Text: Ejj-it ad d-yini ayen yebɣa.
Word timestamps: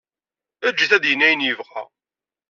Ejj-it 0.67 0.91
ad 0.95 1.01
d-yini 1.03 1.25
ayen 1.27 1.45
yebɣa. 1.45 1.83